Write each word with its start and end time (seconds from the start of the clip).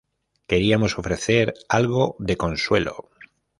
Queríamos 0.47 0.97
ofrecer 0.97 1.53
algo 1.69 2.15
de 2.17 2.35
consuelo. 2.35 2.95